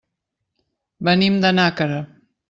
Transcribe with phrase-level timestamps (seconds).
[1.09, 2.01] Venim de Nàquera.